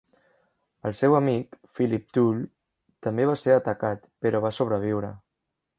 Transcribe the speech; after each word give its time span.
El 0.89 0.95
seu 0.99 1.17
amic, 1.17 1.53
Phillip 1.77 2.09
Tull, 2.17 2.41
també 3.09 3.31
va 3.33 3.39
ser 3.45 3.61
atacat, 3.61 4.13
però 4.27 4.43
va 4.49 4.57
sobreviure. 4.63 5.15